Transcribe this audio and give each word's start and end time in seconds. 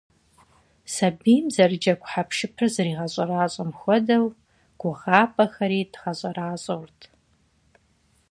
Сабийм 0.93 1.45
зэрыджэгу 1.55 2.07
хьэпшыпыр 2.11 2.67
зэригъэщӀэращӀэм 2.75 3.69
хуэдэу, 3.79 4.25
гугъапӀэхэри 4.79 5.81
дгъэщӀэращӀэурт. 5.91 6.99